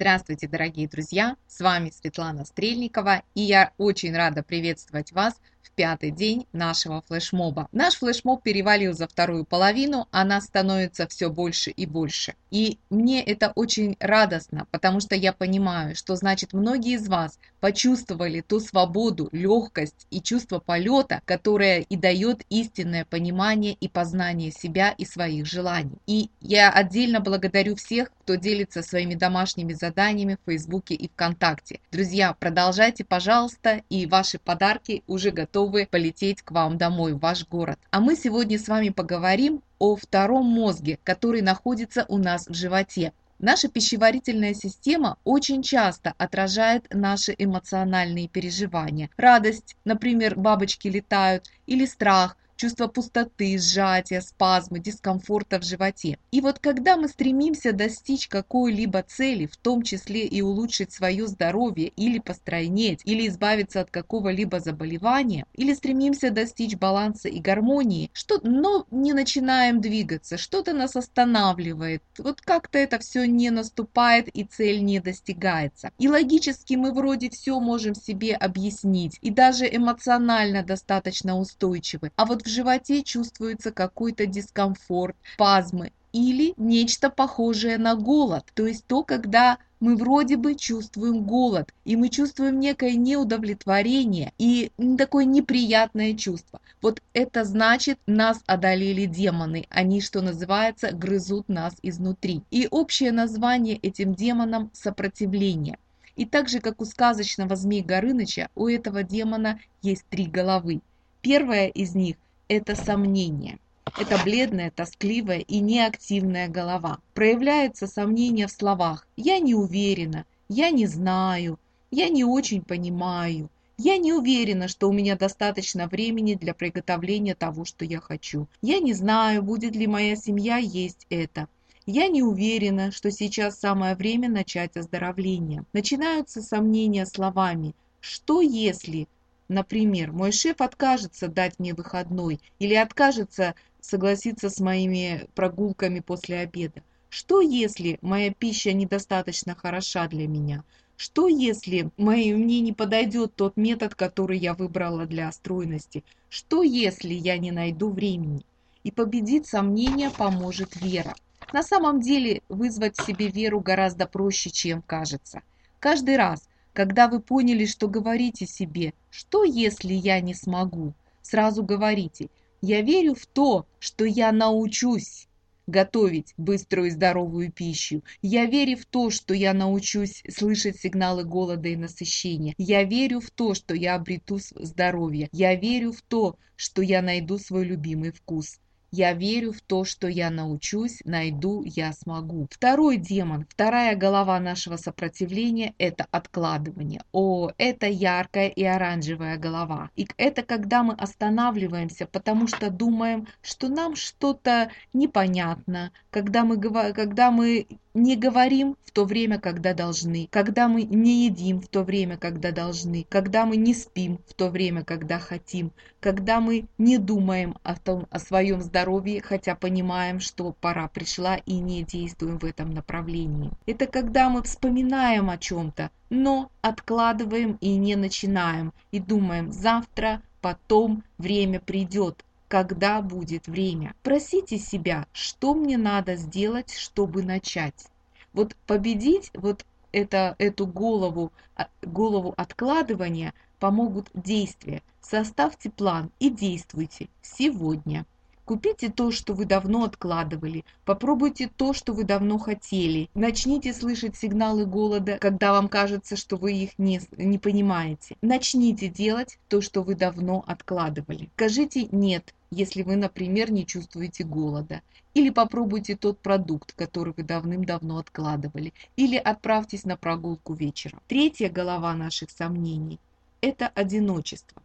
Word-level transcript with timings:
Здравствуйте, 0.00 0.46
дорогие 0.46 0.86
друзья! 0.86 1.34
С 1.48 1.58
вами 1.58 1.90
Светлана 1.90 2.44
Стрельникова, 2.44 3.24
и 3.34 3.40
я 3.40 3.72
очень 3.78 4.14
рада 4.14 4.44
приветствовать 4.44 5.10
вас 5.10 5.34
в 5.60 5.72
пятый 5.72 6.12
день 6.12 6.46
нашего 6.52 7.02
флешмоба. 7.02 7.68
Наш 7.72 7.96
флешмоб 7.96 8.44
перевалил 8.44 8.92
за 8.92 9.08
вторую 9.08 9.44
половину, 9.44 10.06
она 10.12 10.40
становится 10.40 11.08
все 11.08 11.30
больше 11.30 11.70
и 11.70 11.84
больше. 11.84 12.34
И 12.52 12.78
мне 12.90 13.24
это 13.24 13.50
очень 13.56 13.96
радостно, 13.98 14.68
потому 14.70 15.00
что 15.00 15.16
я 15.16 15.32
понимаю, 15.32 15.96
что 15.96 16.14
значит 16.14 16.52
многие 16.52 16.94
из 16.94 17.08
вас 17.08 17.40
почувствовали 17.58 18.40
ту 18.40 18.60
свободу, 18.60 19.28
легкость 19.32 20.06
и 20.10 20.22
чувство 20.22 20.60
полета, 20.60 21.22
которое 21.24 21.80
и 21.80 21.96
дает 21.96 22.42
истинное 22.50 23.04
понимание 23.04 23.72
и 23.72 23.88
познание 23.88 24.52
себя 24.52 24.94
и 24.96 25.04
своих 25.04 25.44
желаний. 25.44 25.98
И 26.06 26.30
я 26.40 26.70
отдельно 26.70 27.18
благодарю 27.18 27.74
всех, 27.74 28.10
кто 28.28 28.34
делится 28.34 28.82
своими 28.82 29.14
домашними 29.14 29.72
заданиями 29.72 30.36
в 30.36 30.50
Фейсбуке 30.50 30.94
и 30.94 31.08
ВКонтакте. 31.08 31.80
Друзья, 31.90 32.34
продолжайте, 32.38 33.02
пожалуйста, 33.02 33.80
и 33.88 34.04
ваши 34.04 34.38
подарки 34.38 35.02
уже 35.06 35.30
готовы 35.30 35.88
полететь 35.90 36.42
к 36.42 36.50
вам 36.50 36.76
домой, 36.76 37.14
в 37.14 37.20
ваш 37.20 37.48
город. 37.48 37.78
А 37.90 38.00
мы 38.00 38.16
сегодня 38.16 38.58
с 38.58 38.68
вами 38.68 38.90
поговорим 38.90 39.62
о 39.78 39.96
втором 39.96 40.44
мозге, 40.44 40.98
который 41.04 41.40
находится 41.40 42.04
у 42.06 42.18
нас 42.18 42.46
в 42.46 42.52
животе. 42.52 43.14
Наша 43.38 43.68
пищеварительная 43.68 44.52
система 44.52 45.16
очень 45.24 45.62
часто 45.62 46.12
отражает 46.18 46.86
наши 46.92 47.34
эмоциональные 47.38 48.28
переживания. 48.28 49.08
Радость, 49.16 49.74
например, 49.86 50.38
бабочки 50.38 50.88
летают, 50.88 51.46
или 51.66 51.86
страх– 51.86 52.36
чувство 52.58 52.88
пустоты, 52.88 53.56
сжатия, 53.58 54.20
спазмы, 54.20 54.80
дискомфорта 54.80 55.60
в 55.60 55.64
животе. 55.64 56.18
И 56.32 56.40
вот 56.40 56.58
когда 56.58 56.96
мы 56.96 57.08
стремимся 57.08 57.72
достичь 57.72 58.28
какой-либо 58.28 59.02
цели, 59.02 59.46
в 59.46 59.56
том 59.56 59.82
числе 59.82 60.26
и 60.26 60.42
улучшить 60.42 60.92
свое 60.92 61.26
здоровье 61.28 61.88
или 61.96 62.18
постройнеть, 62.18 63.00
или 63.04 63.28
избавиться 63.28 63.80
от 63.80 63.90
какого-либо 63.90 64.58
заболевания, 64.60 65.46
или 65.54 65.72
стремимся 65.72 66.30
достичь 66.30 66.76
баланса 66.76 67.28
и 67.28 67.38
гармонии, 67.38 68.10
что, 68.12 68.40
но 68.42 68.86
не 68.90 69.12
начинаем 69.12 69.80
двигаться, 69.80 70.36
что-то 70.36 70.72
нас 70.72 70.96
останавливает, 70.96 72.02
вот 72.18 72.40
как-то 72.40 72.78
это 72.78 72.98
все 72.98 73.26
не 73.26 73.50
наступает 73.50 74.28
и 74.28 74.42
цель 74.42 74.82
не 74.84 74.98
достигается. 74.98 75.92
И 75.98 76.08
логически 76.08 76.74
мы 76.74 76.92
вроде 76.92 77.30
все 77.30 77.60
можем 77.60 77.94
себе 77.94 78.34
объяснить, 78.34 79.18
и 79.22 79.30
даже 79.30 79.68
эмоционально 79.72 80.64
достаточно 80.64 81.38
устойчивы, 81.38 82.10
а 82.16 82.24
вот 82.24 82.42
в 82.42 82.47
животе 82.48 83.02
чувствуется 83.02 83.70
какой-то 83.70 84.26
дискомфорт, 84.26 85.16
спазмы 85.34 85.92
или 86.12 86.54
нечто 86.56 87.10
похожее 87.10 87.78
на 87.78 87.94
голод. 87.94 88.44
То 88.54 88.66
есть 88.66 88.84
то, 88.86 89.02
когда 89.02 89.58
мы 89.80 89.96
вроде 89.96 90.36
бы 90.36 90.54
чувствуем 90.54 91.22
голод, 91.22 91.72
и 91.84 91.96
мы 91.96 92.08
чувствуем 92.08 92.58
некое 92.58 92.94
неудовлетворение 92.94 94.32
и 94.38 94.72
такое 94.96 95.24
неприятное 95.24 96.14
чувство. 96.14 96.60
Вот 96.82 97.02
это 97.12 97.44
значит, 97.44 97.98
нас 98.06 98.42
одолели 98.46 99.06
демоны. 99.06 99.66
Они, 99.70 100.00
что 100.00 100.20
называется, 100.20 100.90
грызут 100.92 101.48
нас 101.48 101.74
изнутри. 101.82 102.42
И 102.50 102.66
общее 102.70 103.12
название 103.12 103.76
этим 103.76 104.14
демонам– 104.14 104.70
сопротивление. 104.72 105.78
И 106.16 106.24
так 106.24 106.48
же, 106.48 106.58
как 106.58 106.80
у 106.80 106.84
сказочного 106.84 107.54
змей 107.54 107.82
Горыныча, 107.82 108.48
у 108.56 108.66
этого 108.66 109.04
демона 109.04 109.60
есть 109.82 110.04
три 110.10 110.26
головы. 110.26 110.80
Первая 111.20 111.68
из 111.68 111.94
них 111.94 112.16
это 112.48 112.74
сомнение. 112.74 113.58
Это 113.98 114.18
бледная, 114.24 114.70
тоскливая 114.70 115.38
и 115.38 115.60
неактивная 115.60 116.48
голова. 116.48 116.98
Проявляется 117.14 117.86
сомнение 117.86 118.46
в 118.46 118.52
словах 118.52 119.06
«я 119.16 119.38
не 119.38 119.54
уверена», 119.54 120.24
«я 120.48 120.70
не 120.70 120.86
знаю», 120.86 121.58
«я 121.90 122.08
не 122.08 122.24
очень 122.24 122.62
понимаю», 122.62 123.48
«я 123.76 123.96
не 123.96 124.12
уверена, 124.12 124.68
что 124.68 124.88
у 124.88 124.92
меня 124.92 125.16
достаточно 125.16 125.86
времени 125.86 126.34
для 126.34 126.54
приготовления 126.54 127.34
того, 127.34 127.64
что 127.64 127.84
я 127.84 128.00
хочу», 128.00 128.46
«я 128.62 128.78
не 128.78 128.92
знаю, 128.92 129.42
будет 129.42 129.74
ли 129.74 129.86
моя 129.86 130.16
семья 130.16 130.58
есть 130.58 131.06
это», 131.10 131.48
я 131.90 132.08
не 132.08 132.22
уверена, 132.22 132.92
что 132.92 133.10
сейчас 133.10 133.58
самое 133.58 133.96
время 133.96 134.28
начать 134.28 134.76
оздоровление. 134.76 135.64
Начинаются 135.72 136.42
сомнения 136.42 137.06
словами 137.06 137.74
«что 138.00 138.42
если?», 138.42 139.08
Например, 139.48 140.12
мой 140.12 140.30
шеф 140.32 140.60
откажется 140.60 141.28
дать 141.28 141.58
мне 141.58 141.72
выходной 141.74 142.40
или 142.58 142.74
откажется 142.74 143.54
согласиться 143.80 144.50
с 144.50 144.60
моими 144.60 145.26
прогулками 145.34 146.00
после 146.00 146.40
обеда. 146.40 146.82
Что 147.08 147.40
если 147.40 147.98
моя 148.02 148.32
пища 148.32 148.72
недостаточно 148.72 149.54
хороша 149.54 150.06
для 150.08 150.28
меня? 150.28 150.64
Что 150.96 151.28
если 151.28 151.90
мои, 151.96 152.34
мне 152.34 152.60
не 152.60 152.72
подойдет 152.72 153.34
тот 153.36 153.56
метод, 153.56 153.94
который 153.94 154.38
я 154.38 154.52
выбрала 154.52 155.06
для 155.06 155.32
стройности? 155.32 156.04
Что 156.28 156.62
если 156.62 157.14
я 157.14 157.38
не 157.38 157.50
найду 157.50 157.90
времени? 157.90 158.44
И 158.82 158.90
победить 158.90 159.46
сомнение 159.46 160.10
поможет 160.10 160.76
вера. 160.76 161.16
На 161.52 161.62
самом 161.62 162.00
деле 162.00 162.42
вызвать 162.48 162.96
в 162.96 163.02
себе 163.02 163.28
веру 163.28 163.60
гораздо 163.60 164.06
проще, 164.06 164.50
чем 164.50 164.82
кажется. 164.82 165.40
Каждый 165.78 166.16
раз, 166.16 166.48
когда 166.72 167.08
вы 167.08 167.20
поняли, 167.20 167.66
что 167.66 167.88
говорите 167.88 168.46
себе 168.46 168.94
«что 169.10 169.44
если 169.44 169.92
я 169.92 170.20
не 170.20 170.34
смогу?», 170.34 170.94
сразу 171.22 171.62
говорите 171.62 172.28
«я 172.60 172.82
верю 172.82 173.14
в 173.14 173.26
то, 173.26 173.66
что 173.78 174.04
я 174.04 174.32
научусь 174.32 175.28
готовить 175.68 176.32
быструю 176.36 176.88
и 176.88 176.90
здоровую 176.90 177.52
пищу. 177.52 178.02
Я 178.22 178.46
верю 178.46 178.78
в 178.78 178.86
то, 178.86 179.10
что 179.10 179.34
я 179.34 179.52
научусь 179.52 180.22
слышать 180.28 180.80
сигналы 180.80 181.24
голода 181.24 181.68
и 181.68 181.76
насыщения. 181.76 182.54
Я 182.56 182.82
верю 182.84 183.20
в 183.20 183.30
то, 183.30 183.54
что 183.54 183.74
я 183.74 183.94
обрету 183.94 184.38
здоровье. 184.38 185.28
Я 185.30 185.54
верю 185.54 185.92
в 185.92 186.00
то, 186.02 186.36
что 186.56 186.82
я 186.82 187.02
найду 187.02 187.38
свой 187.38 187.64
любимый 187.64 188.12
вкус. 188.12 188.58
Я 188.90 189.12
верю 189.12 189.52
в 189.52 189.60
то, 189.60 189.84
что 189.84 190.08
я 190.08 190.30
научусь, 190.30 191.02
найду, 191.04 191.62
я 191.64 191.92
смогу. 191.92 192.48
Второй 192.50 192.96
демон, 192.96 193.46
вторая 193.48 193.94
голова 193.96 194.40
нашего 194.40 194.76
сопротивления– 194.76 195.74
это 195.78 196.06
откладывание. 196.10 197.02
О, 197.12 197.50
это 197.58 197.86
яркая 197.86 198.48
и 198.48 198.64
оранжевая 198.64 199.36
голова. 199.36 199.90
И 199.94 200.08
это 200.16 200.42
когда 200.42 200.82
мы 200.82 200.94
останавливаемся, 200.94 202.06
потому 202.06 202.46
что 202.46 202.70
думаем, 202.70 203.26
что 203.42 203.68
нам 203.68 203.94
что-то 203.94 204.70
непонятно, 204.94 205.92
когда 206.10 206.44
мы, 206.44 206.58
когда 206.94 207.30
мы 207.30 207.66
не 207.98 208.16
говорим 208.16 208.76
в 208.84 208.90
то 208.92 209.04
время, 209.04 209.38
когда 209.38 209.74
должны, 209.74 210.28
когда 210.30 210.68
мы 210.68 210.82
не 210.84 211.26
едим 211.26 211.60
в 211.60 211.68
то 211.68 211.82
время, 211.82 212.16
когда 212.16 212.52
должны, 212.52 213.06
когда 213.08 213.44
мы 213.44 213.56
не 213.56 213.74
спим 213.74 214.20
в 214.26 214.34
то 214.34 214.48
время, 214.48 214.84
когда 214.84 215.18
хотим, 215.18 215.72
когда 216.00 216.40
мы 216.40 216.66
не 216.78 216.98
думаем 216.98 217.56
о, 217.62 217.76
том, 217.76 218.06
о 218.10 218.18
своем 218.18 218.62
здоровье, 218.62 219.20
хотя 219.20 219.54
понимаем, 219.54 220.20
что 220.20 220.52
пора 220.52 220.88
пришла 220.88 221.36
и 221.36 221.58
не 221.58 221.82
действуем 221.82 222.38
в 222.38 222.44
этом 222.44 222.70
направлении. 222.70 223.50
Это 223.66 223.86
когда 223.86 224.30
мы 224.30 224.42
вспоминаем 224.42 225.28
о 225.28 225.38
чем-то, 225.38 225.90
но 226.10 226.50
откладываем 226.62 227.58
и 227.60 227.76
не 227.76 227.96
начинаем, 227.96 228.72
и 228.92 229.00
думаем 229.00 229.52
завтра, 229.52 230.22
потом 230.40 231.02
время 231.18 231.60
придет, 231.60 232.24
когда 232.48 233.02
будет 233.02 233.46
время. 233.46 233.94
Просите 234.02 234.58
себя, 234.58 235.06
что 235.12 235.54
мне 235.54 235.76
надо 235.76 236.16
сделать, 236.16 236.74
чтобы 236.74 237.22
начать. 237.22 237.86
Вот 238.32 238.56
победить 238.66 239.30
вот 239.34 239.64
это, 239.92 240.34
эту 240.38 240.66
голову, 240.66 241.32
а, 241.56 241.68
голову 241.82 242.34
откладывания 242.36 243.34
помогут 243.60 244.10
действия. 244.14 244.82
Составьте 245.00 245.70
план 245.70 246.10
и 246.18 246.30
действуйте 246.30 247.08
сегодня. 247.22 248.04
Купите 248.44 248.88
то, 248.88 249.10
что 249.10 249.34
вы 249.34 249.44
давно 249.44 249.84
откладывали. 249.84 250.64
Попробуйте 250.86 251.50
то, 251.54 251.74
что 251.74 251.92
вы 251.92 252.04
давно 252.04 252.38
хотели. 252.38 253.10
Начните 253.12 253.74
слышать 253.74 254.16
сигналы 254.16 254.64
голода, 254.64 255.18
когда 255.18 255.52
вам 255.52 255.68
кажется, 255.68 256.16
что 256.16 256.36
вы 256.36 256.54
их 256.54 256.78
не, 256.78 257.02
не 257.18 257.38
понимаете. 257.38 258.16
Начните 258.22 258.88
делать 258.88 259.38
то, 259.48 259.60
что 259.60 259.82
вы 259.82 259.96
давно 259.96 260.44
откладывали. 260.46 261.28
Скажите 261.36 261.88
«нет», 261.92 262.32
если 262.50 262.82
вы, 262.82 262.96
например, 262.96 263.50
не 263.50 263.66
чувствуете 263.66 264.24
голода. 264.24 264.82
Или 265.14 265.30
попробуйте 265.30 265.96
тот 265.96 266.18
продукт, 266.18 266.72
который 266.72 267.12
вы 267.16 267.22
давным-давно 267.22 267.98
откладывали. 267.98 268.72
Или 268.96 269.16
отправьтесь 269.16 269.84
на 269.84 269.96
прогулку 269.96 270.54
вечером. 270.54 271.00
Третья 271.08 271.48
голова 271.48 271.94
наших 271.94 272.30
сомнений– 272.30 272.98
это 273.40 273.68
одиночество. 273.68 274.62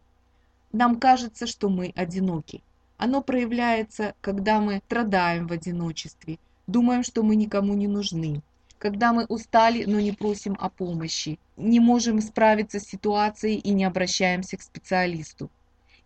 Нам 0.72 0.98
кажется, 0.98 1.46
что 1.46 1.68
мы 1.68 1.92
одиноки. 1.94 2.62
Оно 2.96 3.22
проявляется, 3.22 4.14
когда 4.20 4.60
мы 4.60 4.82
страдаем 4.86 5.46
в 5.46 5.52
одиночестве, 5.52 6.38
думаем, 6.66 7.02
что 7.02 7.22
мы 7.22 7.36
никому 7.36 7.74
не 7.74 7.88
нужны, 7.88 8.42
когда 8.78 9.12
мы 9.12 9.24
устали, 9.26 9.84
но 9.84 10.00
не 10.00 10.12
просим 10.12 10.56
о 10.60 10.68
помощи, 10.68 11.38
не 11.56 11.80
можем 11.80 12.20
справиться 12.20 12.80
с 12.80 12.84
ситуацией 12.84 13.58
и 13.58 13.70
не 13.70 13.84
обращаемся 13.84 14.56
к 14.56 14.62
специалисту. 14.62 15.50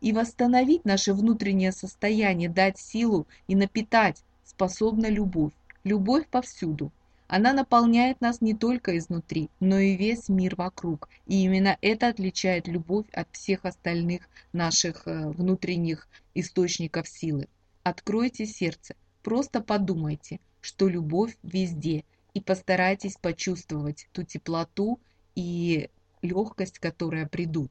И 0.00 0.12
восстановить 0.12 0.85
наше 0.85 1.12
внутреннее 1.12 1.73
состояние, 1.73 2.49
дать 2.49 2.79
силу 2.79 3.27
и 3.49 3.56
напитать 3.56 4.23
способна 4.45 5.06
любовь. 5.06 5.53
Любовь 5.85 6.27
повсюду. 6.29 6.93
Она 7.29 7.53
наполняет 7.53 8.23
нас 8.23 8.41
не 8.41 8.55
только 8.55 8.97
изнутри, 8.97 9.50
но 9.61 9.79
и 9.79 9.97
весь 9.97 10.31
мир 10.31 10.56
вокруг. 10.56 11.11
И 11.27 11.45
именно 11.45 11.77
это 11.83 12.09
отличает 12.09 12.67
любовь 12.67 13.06
от 13.12 13.29
всех 13.33 13.67
остальных 13.67 14.29
наших 14.55 15.06
э, 15.06 15.29
внутренних 15.29 16.09
источников 16.35 17.06
силы. 17.06 17.49
Откройте 17.83 18.47
сердце, 18.47 18.97
просто 19.23 19.61
подумайте, 19.61 20.41
что 20.62 20.89
любовь 20.89 21.37
везде, 21.43 22.05
и 22.33 22.41
постарайтесь 22.41 23.17
почувствовать 23.17 24.09
ту 24.12 24.23
теплоту 24.23 24.99
и 25.35 25.91
легкость, 26.23 26.79
которая 26.79 27.27
придут. 27.27 27.71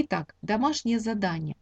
Итак, 0.00 0.36
домашнее 0.42 1.00
задание. 1.00 1.56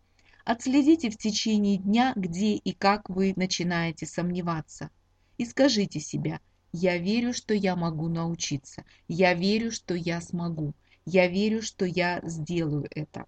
Отследите 0.44 1.09
в 1.09 1.17
течение 1.17 1.79
дня, 1.79 2.12
где 2.17 2.55
и 2.55 2.73
как 2.73 3.09
вы 3.09 3.33
начинаете 3.35 4.05
сомневаться. 4.05 4.91
И 5.38 5.47
скажите 5.47 6.00
себе– 6.00 6.41
я 6.79 6.99
верю, 6.99 7.33
что 7.33 7.55
я 7.55 7.75
могу 7.75 8.09
научиться. 8.09 8.85
Я 9.09 9.33
верю, 9.33 9.73
что 9.73 9.94
я 9.94 10.21
смогу. 10.21 10.75
Я 11.06 11.27
верю, 11.27 11.62
что 11.62 11.87
я 11.87 12.21
сделаю 12.25 12.87
это. 12.91 13.25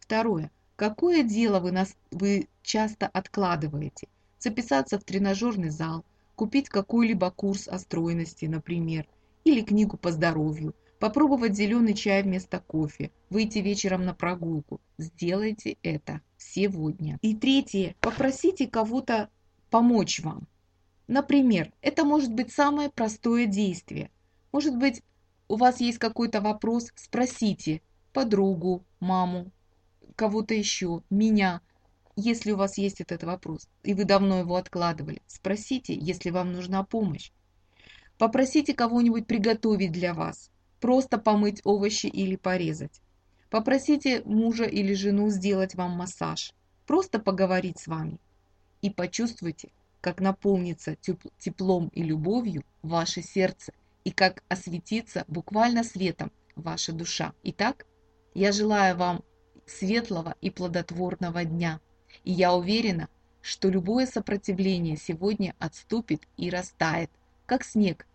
Второе. 0.00 0.50
Какое 0.74 1.22
дело 1.22 1.60
вы, 1.60 1.72
нас, 1.72 1.94
вы 2.10 2.48
часто 2.62 3.06
откладываете? 3.06 4.08
Записаться 4.38 4.98
в 4.98 5.04
тренажерный 5.04 5.68
зал, 5.68 6.06
купить 6.36 6.70
какой-либо 6.70 7.30
курс 7.30 7.68
о 7.68 7.78
стройности, 7.78 8.46
например, 8.46 9.06
или 9.44 9.60
книгу 9.60 9.98
по 9.98 10.10
здоровью, 10.10 10.74
попробовать 10.98 11.54
зеленый 11.56 11.94
чай 11.94 12.22
вместо 12.22 12.60
кофе, 12.60 13.10
выйти 13.30 13.58
вечером 13.58 14.04
на 14.04 14.14
прогулку. 14.14 14.80
Сделайте 14.98 15.76
это 15.82 16.20
сегодня. 16.36 17.18
И 17.22 17.34
третье. 17.34 17.94
Попросите 18.00 18.66
кого-то 18.66 19.30
помочь 19.70 20.20
вам. 20.20 20.46
Например, 21.06 21.72
это 21.80 22.04
может 22.04 22.32
быть 22.32 22.52
самое 22.52 22.90
простое 22.90 23.46
действие. 23.46 24.10
Может 24.52 24.76
быть, 24.76 25.02
у 25.48 25.56
вас 25.56 25.80
есть 25.80 25.98
какой-то 25.98 26.40
вопрос, 26.40 26.90
спросите 26.94 27.80
подругу, 28.12 28.84
маму, 29.00 29.50
кого-то 30.16 30.52
еще, 30.52 31.02
меня, 31.08 31.60
если 32.16 32.52
у 32.52 32.56
вас 32.56 32.78
есть 32.78 33.00
этот 33.00 33.22
вопрос, 33.22 33.68
и 33.84 33.94
вы 33.94 34.04
давно 34.04 34.40
его 34.40 34.56
откладывали. 34.56 35.22
Спросите, 35.26 35.94
если 35.94 36.30
вам 36.30 36.52
нужна 36.52 36.82
помощь. 36.82 37.30
Попросите 38.18 38.74
кого-нибудь 38.74 39.26
приготовить 39.26 39.92
для 39.92 40.12
вас, 40.12 40.50
просто 40.80 41.18
помыть 41.18 41.60
овощи 41.64 42.06
или 42.06 42.36
порезать. 42.36 43.00
Попросите 43.50 44.22
мужа 44.24 44.64
или 44.64 44.94
жену 44.94 45.30
сделать 45.30 45.74
вам 45.74 45.92
массаж, 45.92 46.52
просто 46.86 47.18
поговорить 47.18 47.78
с 47.78 47.86
вами. 47.86 48.20
И 48.82 48.90
почувствуйте, 48.90 49.70
как 50.00 50.20
наполнится 50.20 50.96
теплом 51.38 51.88
и 51.88 52.02
любовью 52.02 52.64
ваше 52.82 53.22
сердце 53.22 53.72
и 54.04 54.10
как 54.10 54.44
осветится 54.48 55.24
буквально 55.28 55.82
светом 55.82 56.30
ваша 56.54 56.92
душа. 56.92 57.32
Итак, 57.42 57.86
я 58.34 58.52
желаю 58.52 58.96
вам 58.96 59.24
светлого 59.66 60.34
и 60.40 60.50
плодотворного 60.50 61.44
дня. 61.44 61.80
И 62.24 62.32
я 62.32 62.54
уверена, 62.54 63.08
что 63.40 63.68
любое 63.68 64.06
сопротивление 64.06 64.96
сегодня 64.96 65.54
отступит 65.58 66.22
и 66.36 66.50
растает, 66.50 67.10
как 67.46 67.64
снег, 67.64 68.06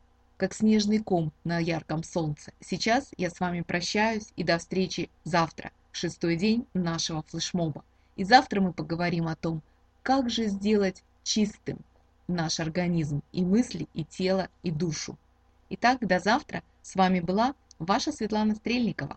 как 0.44 0.54
снежный 0.54 1.00
ком 1.00 1.32
на 1.46 1.58
ярком 1.58 2.04
солнце. 2.04 2.52
Сейчас 2.60 3.12
я 3.16 3.30
с 3.30 3.40
вами 3.40 3.62
прощаюсь 3.62 4.34
и 4.36 4.44
до 4.44 4.58
встречи 4.58 5.10
завтра, 5.24 5.72
шестой 5.94 6.36
день 6.36 6.68
нашего 6.74 7.24
флешмоба. 7.24 7.86
И 8.18 8.26
завтра 8.26 8.60
мы 8.60 8.74
поговорим 8.74 9.30
о 9.30 9.38
том, 9.38 9.62
как 10.02 10.30
же 10.30 10.48
сделать 10.48 11.02
чистым 11.24 11.80
наш 12.28 12.60
организм 12.60 13.24
и 13.32 13.46
мысли, 13.46 13.88
и 13.94 14.04
тело, 14.04 14.50
и 14.64 14.72
душу. 14.72 15.18
Итак, 15.70 16.06
до 16.06 16.20
завтра. 16.20 16.62
С 16.82 16.96
вами 16.96 17.22
была 17.22 17.56
ваша 17.80 18.12
Светлана 18.12 18.56
Стрельникова. 18.56 19.12